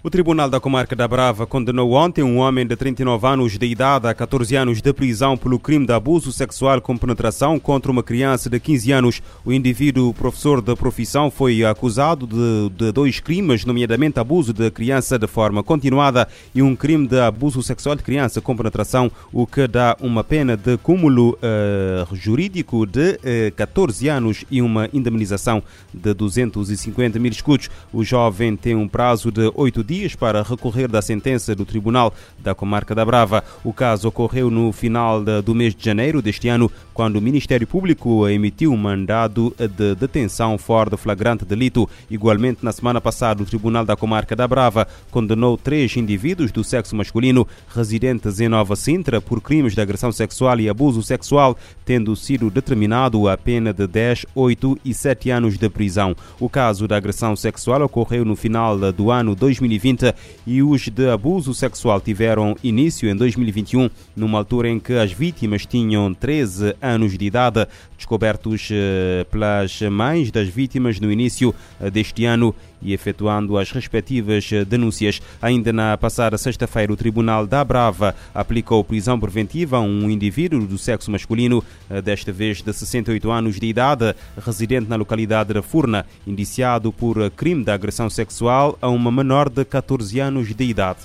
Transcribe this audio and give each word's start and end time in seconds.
O 0.00 0.08
Tribunal 0.08 0.48
da 0.48 0.60
Comarca 0.60 0.94
da 0.94 1.08
Brava 1.08 1.44
condenou 1.44 1.92
ontem 1.94 2.22
um 2.22 2.38
homem 2.38 2.64
de 2.64 2.76
39 2.76 3.26
anos 3.26 3.58
de 3.58 3.66
idade 3.66 4.06
a 4.06 4.14
14 4.14 4.54
anos 4.54 4.80
de 4.80 4.92
prisão 4.92 5.36
pelo 5.36 5.58
crime 5.58 5.84
de 5.84 5.92
abuso 5.92 6.30
sexual 6.30 6.80
com 6.80 6.96
penetração 6.96 7.58
contra 7.58 7.90
uma 7.90 8.00
criança 8.00 8.48
de 8.48 8.60
15 8.60 8.92
anos. 8.92 9.22
O 9.44 9.52
indivíduo, 9.52 10.14
professor 10.14 10.62
de 10.62 10.76
profissão, 10.76 11.32
foi 11.32 11.64
acusado 11.64 12.28
de, 12.28 12.76
de 12.76 12.92
dois 12.92 13.18
crimes, 13.18 13.64
nomeadamente 13.64 14.20
abuso 14.20 14.52
de 14.52 14.70
criança 14.70 15.18
de 15.18 15.26
forma 15.26 15.64
continuada 15.64 16.28
e 16.54 16.62
um 16.62 16.76
crime 16.76 17.08
de 17.08 17.18
abuso 17.18 17.60
sexual 17.60 17.96
de 17.96 18.04
criança 18.04 18.40
com 18.40 18.56
penetração, 18.56 19.10
o 19.32 19.48
que 19.48 19.66
dá 19.66 19.96
uma 20.00 20.22
pena 20.22 20.56
de 20.56 20.76
cúmulo 20.76 21.36
uh, 21.42 22.14
jurídico 22.14 22.86
de 22.86 23.14
uh, 23.14 23.52
14 23.56 24.08
anos 24.08 24.44
e 24.48 24.62
uma 24.62 24.88
indemnização 24.92 25.60
de 25.92 26.14
250 26.14 27.18
mil 27.18 27.32
escudos. 27.32 27.68
O 27.92 28.04
jovem 28.04 28.54
tem 28.54 28.76
um 28.76 28.86
prazo 28.86 29.32
de 29.32 29.50
8 29.56 29.87
dias 29.88 30.14
para 30.14 30.42
recorrer 30.42 30.86
da 30.86 31.00
sentença 31.00 31.54
do 31.54 31.64
Tribunal 31.64 32.12
da 32.38 32.54
Comarca 32.54 32.94
da 32.94 33.06
Brava. 33.06 33.42
O 33.64 33.72
caso 33.72 34.06
ocorreu 34.08 34.50
no 34.50 34.70
final 34.70 35.24
do 35.42 35.54
mês 35.54 35.74
de 35.74 35.82
janeiro 35.82 36.20
deste 36.20 36.46
ano, 36.46 36.70
quando 36.92 37.16
o 37.16 37.22
Ministério 37.22 37.66
Público 37.66 38.28
emitiu 38.28 38.70
um 38.70 38.76
mandado 38.76 39.54
de 39.58 39.94
detenção 39.94 40.58
fora 40.58 40.90
de 40.90 40.98
flagrante 40.98 41.46
delito. 41.46 41.88
Igualmente, 42.10 42.62
na 42.62 42.70
semana 42.70 43.00
passada, 43.00 43.42
o 43.42 43.46
Tribunal 43.46 43.86
da 43.86 43.96
Comarca 43.96 44.36
da 44.36 44.46
Brava 44.46 44.86
condenou 45.10 45.56
três 45.56 45.96
indivíduos 45.96 46.52
do 46.52 46.62
sexo 46.62 46.94
masculino 46.94 47.48
residentes 47.74 48.40
em 48.40 48.48
Nova 48.48 48.76
Sintra 48.76 49.22
por 49.22 49.40
crimes 49.40 49.74
de 49.74 49.80
agressão 49.80 50.12
sexual 50.12 50.60
e 50.60 50.68
abuso 50.68 51.02
sexual, 51.02 51.56
tendo 51.86 52.14
sido 52.14 52.50
determinado 52.50 53.26
a 53.26 53.38
pena 53.38 53.72
de 53.72 53.86
10, 53.86 54.26
8 54.34 54.78
e 54.84 54.92
7 54.92 55.30
anos 55.30 55.56
de 55.56 55.70
prisão. 55.70 56.14
O 56.38 56.50
caso 56.50 56.86
da 56.86 56.98
agressão 56.98 57.34
sexual 57.34 57.80
ocorreu 57.80 58.22
no 58.22 58.36
final 58.36 58.76
do 58.92 59.10
ano 59.10 59.34
2020 59.34 59.77
2020 59.78 60.14
e 60.46 60.62
os 60.62 60.88
de 60.88 61.08
abuso 61.08 61.54
sexual 61.54 62.00
tiveram 62.00 62.56
início 62.62 63.08
em 63.08 63.16
2021, 63.16 63.88
numa 64.14 64.38
altura 64.38 64.68
em 64.68 64.78
que 64.78 64.94
as 64.94 65.12
vítimas 65.12 65.64
tinham 65.64 66.12
13 66.12 66.74
anos 66.82 67.16
de 67.16 67.24
idade, 67.24 67.66
descobertos 67.96 68.68
eh, 68.70 69.24
pelas 69.30 69.80
mães 69.82 70.30
das 70.30 70.48
vítimas 70.48 71.00
no 71.00 71.10
início 71.10 71.54
eh, 71.80 71.90
deste 71.90 72.24
ano 72.24 72.54
e 72.80 72.92
efetuando 72.92 73.58
as 73.58 73.70
respectivas 73.70 74.48
eh, 74.52 74.64
denúncias. 74.64 75.20
Ainda 75.40 75.72
na 75.72 75.96
passada 75.96 76.38
sexta-feira, 76.38 76.92
o 76.92 76.96
Tribunal 76.96 77.46
da 77.46 77.64
Brava 77.64 78.14
aplicou 78.34 78.84
prisão 78.84 79.18
preventiva 79.18 79.76
a 79.76 79.80
um 79.80 80.10
indivíduo 80.10 80.66
do 80.66 80.78
sexo 80.78 81.10
masculino, 81.10 81.62
desta 82.04 82.32
vez 82.32 82.62
de 82.62 82.72
68 82.72 83.30
anos 83.30 83.58
de 83.58 83.66
idade, 83.66 84.14
residente 84.44 84.88
na 84.88 84.96
localidade 84.96 85.52
de 85.52 85.62
Furna, 85.62 86.06
indiciado 86.26 86.92
por 86.92 87.30
crime 87.30 87.64
de 87.64 87.70
agressão 87.70 88.10
sexual 88.10 88.78
a 88.80 88.88
uma 88.88 89.10
menor 89.10 89.48
de 89.48 89.64
14 89.64 90.20
anos 90.20 90.54
de 90.54 90.64
idade. 90.64 91.00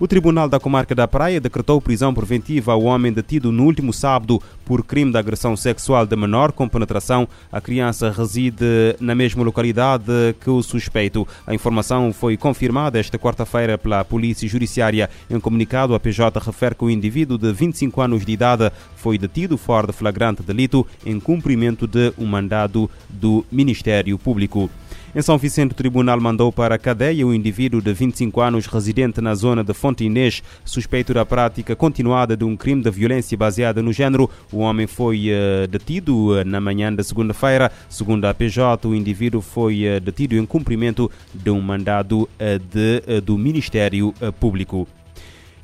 O 0.00 0.06
Tribunal 0.06 0.48
da 0.48 0.60
Comarca 0.60 0.94
da 0.94 1.08
Praia 1.08 1.40
decretou 1.40 1.80
prisão 1.80 2.14
preventiva 2.14 2.70
ao 2.70 2.84
homem 2.84 3.12
detido 3.12 3.50
no 3.50 3.64
último 3.64 3.92
sábado 3.92 4.40
por 4.64 4.84
crime 4.84 5.10
de 5.10 5.18
agressão 5.18 5.56
sexual 5.56 6.06
de 6.06 6.14
menor 6.14 6.52
com 6.52 6.68
penetração. 6.68 7.28
A 7.50 7.60
criança 7.60 8.08
reside 8.08 8.94
na 9.00 9.12
mesma 9.12 9.42
localidade 9.42 10.36
que 10.40 10.48
o 10.48 10.62
suspeito. 10.62 11.26
A 11.44 11.52
informação 11.52 12.12
foi 12.12 12.36
confirmada 12.36 12.96
esta 12.96 13.18
quarta-feira 13.18 13.76
pela 13.76 14.04
Polícia 14.04 14.48
Judiciária. 14.48 15.10
Em 15.28 15.40
comunicado, 15.40 15.96
a 15.96 15.98
PJ 15.98 16.38
refere 16.38 16.76
que 16.76 16.84
o 16.84 16.90
indivíduo 16.90 17.36
de 17.36 17.52
25 17.52 18.00
anos 18.00 18.24
de 18.24 18.30
idade 18.30 18.70
foi 18.94 19.18
detido 19.18 19.58
fora 19.58 19.88
de 19.88 19.92
flagrante 19.92 20.44
delito 20.44 20.86
em 21.04 21.18
cumprimento 21.18 21.88
de 21.88 22.12
um 22.16 22.24
mandado 22.24 22.88
do 23.08 23.44
Ministério 23.50 24.16
Público. 24.16 24.70
Em 25.18 25.22
São 25.22 25.36
Vicente, 25.36 25.72
o 25.72 25.74
tribunal 25.74 26.20
mandou 26.20 26.52
para 26.52 26.76
a 26.76 26.78
cadeia 26.78 27.26
o 27.26 27.34
indivíduo 27.34 27.82
de 27.82 27.92
25 27.92 28.40
anos 28.40 28.66
residente 28.66 29.20
na 29.20 29.34
zona 29.34 29.64
de 29.64 29.74
Fonte 29.74 30.04
Inês, 30.04 30.44
suspeito 30.64 31.12
da 31.12 31.26
prática 31.26 31.74
continuada 31.74 32.36
de 32.36 32.44
um 32.44 32.56
crime 32.56 32.84
de 32.84 32.90
violência 32.92 33.36
baseada 33.36 33.82
no 33.82 33.92
género. 33.92 34.30
O 34.52 34.58
homem 34.58 34.86
foi 34.86 35.30
uh, 35.30 35.66
detido 35.66 36.38
uh, 36.38 36.44
na 36.44 36.60
manhã 36.60 36.94
da 36.94 37.02
segunda-feira. 37.02 37.72
Segundo 37.88 38.26
a 38.26 38.32
PJ, 38.32 38.86
o 38.86 38.94
indivíduo 38.94 39.40
foi 39.40 39.88
uh, 39.88 39.98
detido 39.98 40.36
em 40.36 40.46
cumprimento 40.46 41.10
de 41.34 41.50
um 41.50 41.60
mandado 41.60 42.28
de, 42.38 43.20
do 43.20 43.36
Ministério 43.36 44.14
Público. 44.38 44.86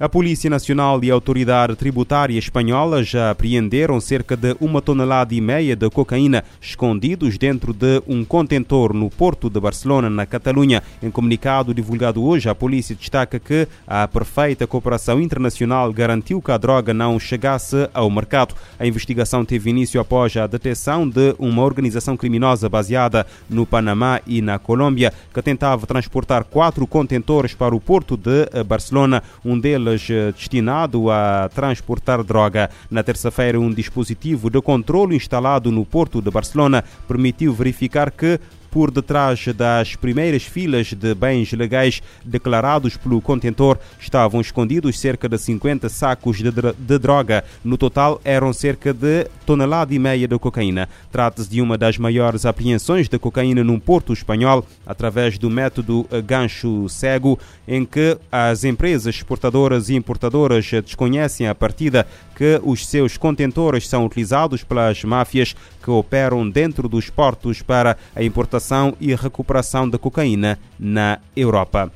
A 0.01 0.09
Polícia 0.09 0.51
Nacional 0.51 0.99
e 1.05 1.11
a 1.11 1.15
Autoridade 1.15 1.77
Tributária 1.77 2.37
Espanhola 2.37 3.05
já 3.05 3.31
apreenderam 3.31 4.01
cerca 4.01 4.37
de 4.37 4.57
uma 4.61 4.83
tonelada 4.83 5.33
e 5.33 5.41
meia 5.41 5.77
de 5.77 5.89
cocaína 5.89 6.43
escondidos 6.61 7.39
dentro 7.39 7.73
de 7.73 8.03
um 8.05 8.25
contentor 8.25 8.93
no 8.93 9.09
porto 9.09 9.49
de 9.49 9.61
Barcelona, 9.61 10.11
na 10.11 10.27
Catalunha. 10.27 10.83
Em 11.01 11.13
comunicado 11.13 11.73
divulgado 11.73 12.25
hoje, 12.25 12.49
a 12.49 12.57
polícia 12.57 12.97
destaca 12.97 13.39
que 13.39 13.69
a 13.87 14.09
perfeita 14.09 14.67
cooperação 14.67 15.21
internacional 15.21 15.93
garantiu 15.93 16.43
que 16.43 16.51
a 16.51 16.59
droga 16.59 16.93
não 16.93 17.21
chegasse 17.21 17.89
ao 17.95 18.11
mercado. 18.11 18.57
A 18.81 18.85
investigação 18.89 19.45
teve 19.45 19.71
início 19.71 20.01
após 20.01 20.37
a 20.37 20.49
detecção 20.49 21.09
de 21.09 21.37
uma 21.39 21.63
organização 21.63 22.17
criminosa 22.17 22.69
baseada 22.69 23.25
no 23.49 23.65
Panamá 23.65 24.21
e 24.27 24.43
na 24.43 24.59
Colômbia 24.59 25.13
que 25.33 25.41
tentava 25.41 25.87
transportar 25.87 26.43
quatro 26.43 26.85
contentores 26.85 27.55
para 27.55 27.77
o 27.77 27.81
porto 27.81 28.17
de 28.17 28.65
Barcelona. 28.65 29.23
Um 29.45 29.57
deles 29.57 29.84
eh, 29.91 30.33
destinado 30.33 31.11
a 31.11 31.49
transportar 31.55 32.23
droga. 32.23 32.71
Na 32.91 33.03
terça-feira, 33.03 33.61
um 33.61 33.71
dispositivo 33.71 34.51
de 34.51 34.61
controle 34.61 35.17
instalado 35.17 35.71
no 35.71 35.85
porto 35.85 36.21
de 36.21 36.31
Barcelona 36.31 36.85
permitiu 37.07 37.53
verificar 37.53 38.11
que 38.11 38.41
por 38.75 38.91
detrás 38.91 39.47
das 39.55 39.95
primeiras 39.95 40.43
filas 40.43 40.93
de 40.93 41.15
bens 41.15 41.53
legais 41.53 42.03
declarados 42.25 42.97
pelo 42.97 43.21
contentor 43.21 43.79
estavam 44.01 44.41
escondidos 44.41 44.99
cerca 44.99 45.29
de 45.29 45.39
50 45.39 45.89
sacos 45.89 46.39
de, 46.39 46.51
de 46.51 46.99
droga. 46.99 47.45
No 47.63 47.79
total, 47.79 48.21
eram 48.25 48.53
cerca 48.53 48.93
de 48.93 49.29
tonelada 49.47 49.95
e 49.95 49.99
meia 50.01 50.27
de 50.27 50.37
cocaína. 50.41 50.89
Trata-se 51.13 51.49
de 51.49 51.63
uma 51.63 51.79
das 51.79 51.99
maiores 51.99 52.45
apreensões 52.45 53.09
de 53.09 53.17
cocaína 53.17 53.63
num 53.63 53.79
porto 53.79 54.13
espanhol, 54.13 54.67
através 54.85 55.39
do 55.39 55.49
método 55.49 56.05
gancho 56.27 56.89
cego, 56.89 57.39
em 57.69 57.85
que 57.85 58.19
as 58.33 58.65
empresas 58.65 59.15
exportadoras 59.15 59.89
e 59.89 59.95
importadoras 59.95 60.69
desconhecem 60.85 61.47
a 61.47 61.55
partida 61.55 62.09
que 62.35 62.61
os 62.65 62.85
seus 62.89 63.17
contentores 63.17 63.87
são 63.87 64.05
utilizados 64.05 64.65
pelas 64.65 65.05
máfias 65.05 65.55
que 65.81 65.91
operam 65.93 66.51
dentro 66.51 66.89
dos 66.89 67.09
portos 67.09 67.63
para 67.63 67.97
a 68.17 68.23
importação 68.25 68.64
e 69.01 69.15
recuperação 69.15 69.89
da 69.89 69.99
cocaína 69.99 70.59
na 70.79 71.19
Europa. 71.37 71.93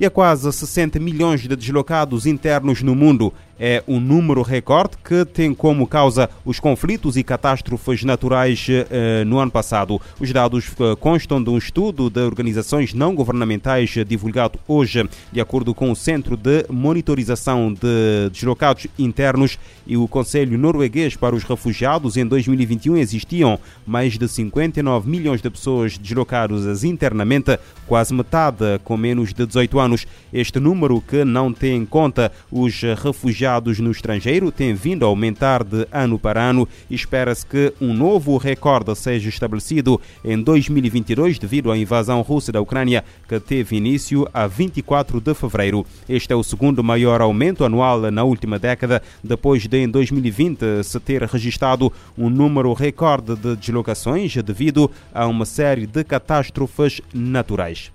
E 0.00 0.06
há 0.06 0.10
quase 0.10 0.52
60 0.52 1.00
milhões 1.00 1.40
de 1.40 1.56
deslocados 1.56 2.24
internos 2.24 2.82
no 2.82 2.94
mundo 2.94 3.32
é 3.58 3.82
um 3.88 3.98
número 3.98 4.42
recorde 4.42 4.96
que 5.02 5.24
tem 5.24 5.52
como 5.52 5.86
causa 5.86 6.30
os 6.44 6.60
conflitos 6.60 7.16
e 7.16 7.24
catástrofes 7.24 8.04
naturais 8.04 8.66
eh, 8.70 9.24
no 9.24 9.38
ano 9.38 9.50
passado. 9.50 10.00
Os 10.20 10.32
dados 10.32 10.70
eh, 10.78 10.96
constam 10.96 11.42
de 11.42 11.50
um 11.50 11.58
estudo 11.58 12.08
de 12.08 12.20
organizações 12.20 12.94
não 12.94 13.14
governamentais 13.14 13.90
divulgado 14.06 14.58
hoje, 14.68 15.08
de 15.32 15.40
acordo 15.40 15.74
com 15.74 15.90
o 15.90 15.96
Centro 15.96 16.36
de 16.36 16.64
Monitorização 16.70 17.72
de 17.72 18.30
Deslocados 18.30 18.86
Internos 18.98 19.58
e 19.86 19.96
o 19.96 20.06
Conselho 20.06 20.56
Norueguês 20.56 21.16
para 21.16 21.34
os 21.34 21.42
Refugiados. 21.42 22.16
Em 22.16 22.26
2021 22.26 22.96
existiam 22.96 23.58
mais 23.86 24.16
de 24.16 24.28
59 24.28 25.08
milhões 25.08 25.42
de 25.42 25.50
pessoas 25.50 25.98
deslocadas 25.98 26.84
internamente, 26.84 27.58
quase 27.86 28.14
metade 28.14 28.78
com 28.84 28.96
menos 28.96 29.32
de 29.32 29.46
18 29.46 29.80
anos. 29.80 30.06
Este 30.32 30.60
número 30.60 31.00
que 31.00 31.24
não 31.24 31.52
tem 31.52 31.76
em 31.76 31.86
conta 31.86 32.30
os 32.52 32.82
refugiados 33.02 33.47
refugiados 33.48 33.78
no 33.78 33.90
estrangeiro 33.90 34.52
tem 34.52 34.74
vindo 34.74 35.04
a 35.04 35.08
aumentar 35.08 35.64
de 35.64 35.86
ano 35.90 36.18
para 36.18 36.42
ano 36.42 36.68
e 36.90 36.94
espera-se 36.94 37.46
que 37.46 37.72
um 37.80 37.94
novo 37.94 38.36
recorde 38.36 38.94
seja 38.94 39.28
estabelecido 39.28 40.00
em 40.22 40.40
2022 40.40 41.38
devido 41.38 41.72
à 41.72 41.78
invasão 41.78 42.20
russa 42.20 42.52
da 42.52 42.60
Ucrânia 42.60 43.02
que 43.26 43.40
teve 43.40 43.76
início 43.76 44.28
a 44.34 44.46
24 44.46 45.20
de 45.20 45.34
fevereiro. 45.34 45.86
Este 46.08 46.32
é 46.32 46.36
o 46.36 46.42
segundo 46.42 46.84
maior 46.84 47.22
aumento 47.22 47.64
anual 47.64 48.10
na 48.10 48.22
última 48.22 48.58
década, 48.58 49.02
depois 49.24 49.66
de 49.66 49.78
em 49.78 49.88
2020 49.88 50.84
se 50.84 51.00
ter 51.00 51.22
registrado 51.22 51.90
um 52.16 52.28
número 52.28 52.72
recorde 52.74 53.34
de 53.34 53.56
deslocações 53.56 54.34
devido 54.36 54.90
a 55.14 55.26
uma 55.26 55.46
série 55.46 55.86
de 55.86 56.04
catástrofes 56.04 57.00
naturais. 57.14 57.90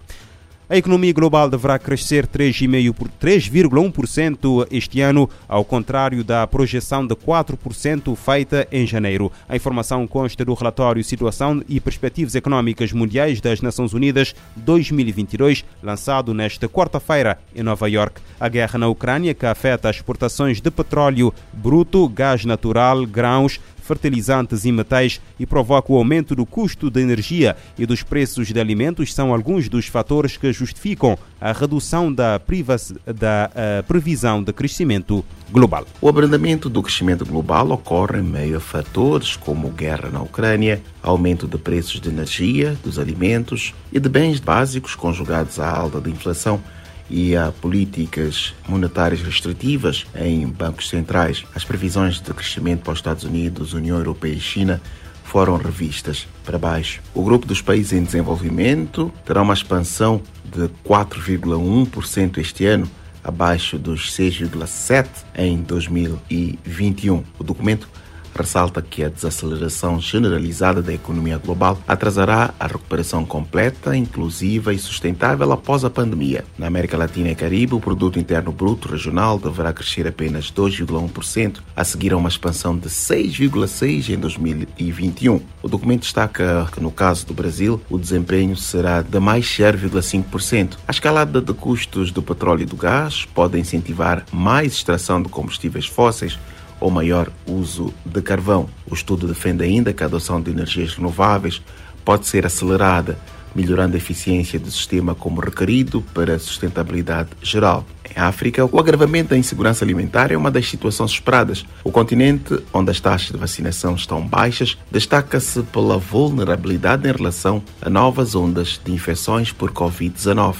A 0.73 0.77
economia 0.77 1.13
global 1.13 1.49
deverá 1.51 1.77
crescer 1.77 2.25
3,1% 2.25 4.67
este 4.71 5.01
ano, 5.01 5.29
ao 5.47 5.63
contrário 5.63 6.23
da 6.23 6.47
projeção 6.47 7.05
de 7.05 7.15
4% 7.15 8.15
feita 8.15 8.67
em 8.71 8.87
janeiro. 8.87 9.31
A 9.47 9.55
informação 9.55 10.07
consta 10.07 10.43
do 10.43 10.55
relatório 10.55 11.03
Situação 11.03 11.61
e 11.69 11.79
Perspectivas 11.79 12.33
Económicas 12.33 12.91
Mundiais 12.91 13.39
das 13.39 13.61
Nações 13.61 13.93
Unidas 13.93 14.33
2022, 14.55 15.63
lançado 15.83 16.33
nesta 16.33 16.67
quarta-feira 16.67 17.37
em 17.55 17.61
Nova 17.61 17.87
York. 17.87 18.19
A 18.39 18.49
guerra 18.49 18.79
na 18.79 18.87
Ucrânia, 18.87 19.35
que 19.35 19.45
afeta 19.45 19.89
as 19.89 19.97
exportações 19.97 20.59
de 20.59 20.71
petróleo 20.71 21.31
bruto, 21.53 22.09
gás 22.09 22.45
natural, 22.45 23.05
grãos, 23.05 23.59
fertilizantes 23.83 24.65
e 24.65 24.71
metais 24.71 25.21
e 25.39 25.45
provoca 25.45 25.91
o 25.91 25.97
aumento 25.97 26.35
do 26.35 26.45
custo 26.45 26.89
da 26.89 27.01
energia 27.01 27.56
e 27.77 27.85
dos 27.85 28.01
preços 28.01 28.47
de 28.47 28.59
alimentos 28.59 29.13
são 29.13 29.33
alguns 29.33 29.68
dos 29.68 29.88
fatores 29.88 30.38
que 30.38 30.51
justificam 30.51 31.18
a 31.39 31.51
redução 31.51 32.12
da, 32.12 32.38
da 32.38 33.51
uh, 33.51 33.83
previsão 33.83 34.41
de 34.41 34.53
crescimento 34.53 35.24
global. 35.51 35.85
O 36.01 36.07
abrandamento 36.07 36.69
do 36.69 36.81
crescimento 36.81 37.25
global 37.25 37.69
ocorre 37.71 38.19
em 38.19 38.24
meio 38.24 38.57
a 38.57 38.59
fatores 38.59 39.35
como 39.35 39.69
guerra 39.69 40.09
na 40.09 40.21
Ucrânia, 40.21 40.81
aumento 41.01 41.47
de 41.47 41.57
preços 41.57 42.00
de 42.00 42.09
energia, 42.09 42.77
dos 42.83 42.97
alimentos 42.97 43.74
e 43.91 44.00
de 44.00 44.07
bens 44.07 44.39
básicos 44.39 44.95
conjugados 44.95 45.59
à 45.59 45.69
alta 45.69 46.00
da 46.00 46.09
inflação 46.09 46.62
e 47.09 47.35
a 47.35 47.51
políticas 47.51 48.53
monetárias 48.67 49.21
restritivas 49.21 50.05
em 50.15 50.47
bancos 50.47 50.89
centrais. 50.89 51.44
As 51.55 51.63
previsões 51.63 52.19
de 52.19 52.33
crescimento 52.33 52.81
para 52.83 52.94
os 52.94 53.00
Estados 53.00 53.23
Unidos, 53.23 53.73
União 53.73 53.97
Europeia 53.97 54.33
e 54.33 54.39
China 54.39 54.81
foram 55.23 55.57
revistas 55.57 56.27
para 56.45 56.59
baixo. 56.59 57.01
O 57.13 57.23
grupo 57.23 57.45
dos 57.45 57.61
países 57.61 57.94
em 57.94 58.03
desenvolvimento 58.03 59.11
terá 59.25 59.41
uma 59.41 59.53
expansão 59.53 60.21
de 60.45 60.69
4,1% 60.85 62.38
este 62.38 62.65
ano, 62.65 62.89
abaixo 63.23 63.79
dos 63.79 64.11
6,7% 64.11 65.07
em 65.35 65.57
2021. 65.57 67.23
O 67.39 67.44
documento 67.44 67.89
ressalta 68.35 68.81
que 68.81 69.03
a 69.03 69.09
desaceleração 69.09 70.00
generalizada 70.00 70.81
da 70.81 70.94
economia 70.94 71.38
global 71.38 71.77
atrasará 71.88 72.53
a 72.59 72.68
recuperação 72.68 73.25
completa, 73.25 73.95
inclusiva 73.95 74.74
e 74.74 74.80
sustentável 74.80 75.51
após 75.51 75.83
a 75.83 75.89
pandemia. 75.89 76.44
Na 76.57 76.68
América 76.68 76.97
Latina 76.97 77.30
e 77.30 77.35
Caribe, 77.35 77.75
o 77.75 77.80
produto 77.80 78.19
interno 78.19 78.51
bruto 78.51 78.88
regional 78.88 79.38
deverá 79.38 79.74
crescer 79.74 80.07
apenas 80.07 80.51
2,1%, 80.51 81.59
a 81.75 81.83
seguir 81.83 82.13
a 82.13 82.18
uma 82.18 82.30
expansão 82.30 82.77
de 82.77 82.89
6,6 82.89 84.09
em 84.09 84.18
2021. 84.18 85.41
O 85.62 85.68
documento 85.68 86.01
destaca 86.01 86.68
que 86.71 86.81
no 86.81 86.91
caso 86.91 87.25
do 87.25 87.33
Brasil, 87.33 87.81
o 87.89 87.97
desempenho 87.97 88.56
será 88.56 89.01
de 89.01 89.19
mais 89.19 89.45
0,5%. 89.45 90.77
A 90.88 90.91
escalada 90.91 91.41
de 91.41 91.53
custos 91.53 92.12
do 92.12 92.21
petróleo 92.21 92.63
e 92.63 92.65
do 92.65 92.75
gás 92.75 93.25
pode 93.25 93.59
incentivar 93.59 94.25
mais 94.31 94.74
extração 94.74 95.21
de 95.21 95.29
combustíveis 95.29 95.86
fósseis 95.86 96.38
ou 96.83 96.91
maior 96.91 97.31
uso 97.47 97.94
de 98.06 98.21
carvão. 98.21 98.68
O 98.85 98.94
estudo 98.94 99.25
defende 99.25 99.63
ainda 99.63 99.94
que 99.94 100.03
a 100.03 100.06
adoção 100.06 100.41
de 100.41 100.51
energias 100.51 100.94
renováveis 100.94 101.62
pode 102.03 102.27
ser 102.27 102.45
acelerada, 102.45 103.18
melhorando 103.56 103.95
a 103.95 103.97
eficiência 103.97 104.59
do 104.59 104.69
sistema 104.69 105.15
como 105.15 105.39
requerido 105.39 106.01
para 106.13 106.35
a 106.35 106.39
sustentabilidade 106.39 107.30
geral. 107.41 107.85
Em 108.13 108.19
África, 108.19 108.65
o 108.65 108.77
agravamento 108.77 109.30
da 109.30 109.38
insegurança 109.38 109.85
alimentar 109.85 110.30
é 110.30 110.35
uma 110.35 110.51
das 110.51 110.68
situações 110.68 111.12
esperadas. 111.12 111.65
O 111.85 111.91
continente, 111.91 112.62
onde 112.74 112.91
as 112.91 113.00
taxas 113.00 113.31
de 113.31 113.38
vacinação 113.38 113.95
estão 113.95 114.21
baixas, 114.27 114.77
destaca-se 114.91 115.63
pela 115.63 115.97
vulnerabilidade 115.97 117.07
em 117.07 117.13
relação 117.13 117.63
a 117.81 117.89
novas 117.89 118.36
ondas 118.36 118.81
de 118.83 118.91
infecções 118.91 119.53
por 119.53 119.71
Covid-19. 119.71 120.56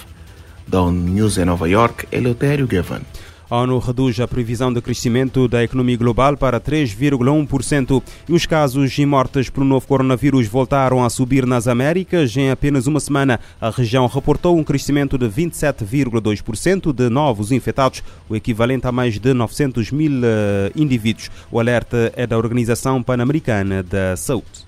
Da 0.66 0.82
ONU 0.82 1.10
News 1.10 1.38
em 1.38 1.44
Nova 1.44 1.68
York, 1.68 2.08
Eleutério 2.10 2.66
Gavan. 2.66 3.02
A 3.54 3.58
ONU 3.58 3.78
reduz 3.78 4.20
a 4.20 4.28
previsão 4.28 4.74
de 4.74 4.82
crescimento 4.82 5.48
da 5.48 5.64
economia 5.64 5.96
global 5.96 6.36
para 6.36 6.60
3,1% 6.60 8.02
e 8.28 8.34
os 8.34 8.48
casos 8.48 8.98
e 8.98 9.06
mortes 9.06 9.48
pelo 9.48 9.64
novo 9.64 9.86
coronavírus 9.86 10.48
voltaram 10.48 11.06
a 11.06 11.10
subir 11.12 11.46
nas 11.46 11.68
Américas. 11.68 12.36
Em 12.36 12.50
apenas 12.50 12.88
uma 12.88 13.00
semana, 13.00 13.40
a 13.62 13.70
região 13.70 14.08
reportou 14.08 14.58
um 14.58 14.64
crescimento 14.64 15.20
de 15.20 15.28
27,2% 15.28 16.92
de 16.92 17.10
novos 17.10 17.52
infectados, 17.52 18.02
o 18.28 18.36
equivalente 18.36 18.88
a 18.88 18.92
mais 18.92 19.20
de 19.20 19.36
900 19.36 19.92
mil 19.92 20.14
uh, 20.14 20.72
indivíduos. 20.76 21.30
O 21.52 21.60
alerta 21.60 22.12
é 22.16 22.26
da 22.26 22.36
Organização 22.36 23.04
Pan-Americana 23.04 23.84
da 23.84 24.18
Saúde. 24.18 24.66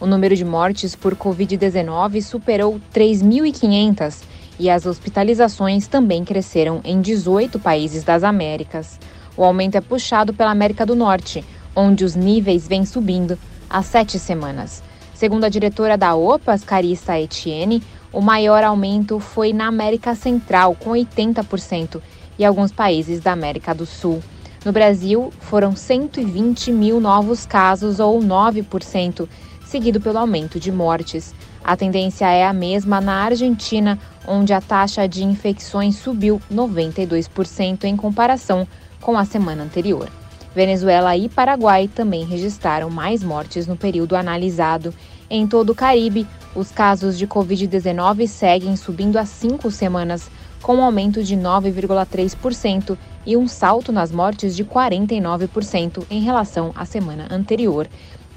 O 0.00 0.06
número 0.06 0.34
de 0.34 0.46
mortes 0.46 0.96
por 0.96 1.14
Covid-19 1.14 2.22
superou 2.22 2.80
3.500 2.94 4.31
e 4.58 4.70
as 4.70 4.86
hospitalizações 4.86 5.86
também 5.86 6.24
cresceram 6.24 6.80
em 6.84 7.00
18 7.00 7.58
países 7.58 8.04
das 8.04 8.22
Américas. 8.22 8.98
O 9.36 9.44
aumento 9.44 9.76
é 9.76 9.80
puxado 9.80 10.34
pela 10.34 10.50
América 10.50 10.84
do 10.84 10.94
Norte, 10.94 11.44
onde 11.74 12.04
os 12.04 12.14
níveis 12.14 12.68
vêm 12.68 12.84
subindo 12.84 13.38
há 13.68 13.82
sete 13.82 14.18
semanas. 14.18 14.82
Segundo 15.14 15.44
a 15.44 15.48
diretora 15.48 15.96
da 15.96 16.14
OPAS, 16.14 16.64
Carissa 16.64 17.18
Etienne, 17.18 17.82
o 18.12 18.20
maior 18.20 18.62
aumento 18.62 19.18
foi 19.18 19.52
na 19.52 19.68
América 19.68 20.14
Central, 20.14 20.76
com 20.78 20.90
80%, 20.90 22.00
e 22.38 22.44
alguns 22.44 22.72
países 22.72 23.20
da 23.20 23.32
América 23.32 23.74
do 23.74 23.86
Sul. 23.86 24.22
No 24.64 24.72
Brasil, 24.72 25.32
foram 25.40 25.74
120 25.74 26.70
mil 26.72 27.00
novos 27.00 27.46
casos, 27.46 28.00
ou 28.00 28.20
9%, 28.20 29.28
seguido 29.72 30.02
pelo 30.02 30.18
aumento 30.18 30.60
de 30.60 30.70
mortes. 30.70 31.34
A 31.64 31.74
tendência 31.74 32.28
é 32.28 32.44
a 32.46 32.52
mesma 32.52 33.00
na 33.00 33.24
Argentina, 33.24 33.98
onde 34.28 34.52
a 34.52 34.60
taxa 34.60 35.08
de 35.08 35.24
infecções 35.24 35.96
subiu 35.96 36.42
92% 36.52 37.84
em 37.84 37.96
comparação 37.96 38.68
com 39.00 39.16
a 39.16 39.24
semana 39.24 39.62
anterior. 39.62 40.10
Venezuela 40.54 41.16
e 41.16 41.26
Paraguai 41.26 41.88
também 41.88 42.22
registraram 42.26 42.90
mais 42.90 43.22
mortes 43.22 43.66
no 43.66 43.74
período 43.74 44.14
analisado. 44.14 44.92
Em 45.30 45.46
todo 45.46 45.70
o 45.70 45.74
Caribe, 45.74 46.26
os 46.54 46.70
casos 46.70 47.16
de 47.16 47.26
Covid-19 47.26 48.26
seguem 48.26 48.76
subindo 48.76 49.16
há 49.16 49.24
cinco 49.24 49.70
semanas, 49.70 50.30
com 50.60 50.76
um 50.76 50.84
aumento 50.84 51.24
de 51.24 51.34
9,3% 51.34 52.98
e 53.24 53.38
um 53.38 53.48
salto 53.48 53.90
nas 53.90 54.12
mortes 54.12 54.54
de 54.54 54.64
49% 54.66 56.04
em 56.10 56.20
relação 56.20 56.72
à 56.76 56.84
semana 56.84 57.26
anterior. 57.30 57.88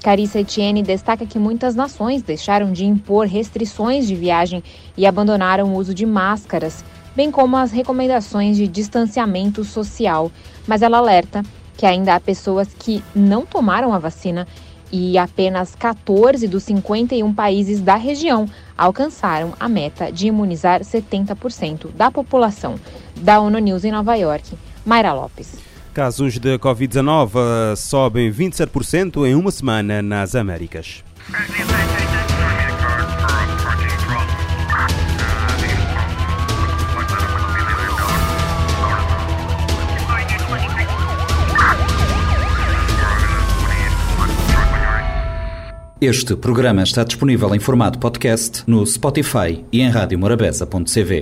Carissa 0.02 0.40
Etienne 0.40 0.82
destaca 0.82 1.26
que 1.26 1.38
muitas 1.38 1.74
nações 1.74 2.22
deixaram 2.22 2.72
de 2.72 2.84
impor 2.84 3.26
restrições 3.26 4.06
de 4.06 4.14
viagem 4.14 4.62
e 4.96 5.06
abandonaram 5.06 5.72
o 5.72 5.76
uso 5.76 5.92
de 5.92 6.06
máscaras, 6.06 6.84
bem 7.14 7.30
como 7.30 7.56
as 7.56 7.72
recomendações 7.72 8.56
de 8.56 8.68
distanciamento 8.68 9.64
social. 9.64 10.30
Mas 10.66 10.82
ela 10.82 10.98
alerta 10.98 11.42
que 11.76 11.84
ainda 11.84 12.14
há 12.14 12.20
pessoas 12.20 12.68
que 12.78 13.02
não 13.14 13.44
tomaram 13.44 13.92
a 13.92 13.98
vacina 13.98 14.46
e 14.92 15.18
apenas 15.18 15.74
14 15.74 16.46
dos 16.46 16.62
51 16.62 17.34
países 17.34 17.80
da 17.80 17.96
região 17.96 18.48
alcançaram 18.78 19.52
a 19.58 19.68
meta 19.68 20.12
de 20.12 20.28
imunizar 20.28 20.80
70% 20.80 21.90
da 21.92 22.10
população. 22.10 22.76
Da 23.16 23.40
ONU 23.40 23.58
News 23.58 23.84
em 23.84 23.90
Nova 23.90 24.14
York, 24.14 24.56
Mayra 24.84 25.12
Lopes. 25.12 25.65
Casos 25.96 26.38
de 26.38 26.58
Covid-19 26.58 27.30
eh, 27.72 27.74
sobem 27.74 28.30
27% 28.30 29.26
em 29.26 29.34
uma 29.34 29.50
semana 29.50 30.02
nas 30.02 30.34
Américas. 30.34 31.02
Este 45.98 46.36
programa 46.36 46.82
está 46.82 47.04
disponível 47.04 47.54
em 47.54 47.58
formato 47.58 47.98
podcast 47.98 48.62
no 48.66 48.86
Spotify 48.86 49.64
e 49.72 49.80
em 49.80 49.88
radiomorabeza.cv. 49.88 51.14